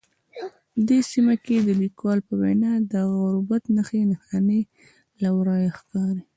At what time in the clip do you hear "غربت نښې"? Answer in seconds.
3.13-4.01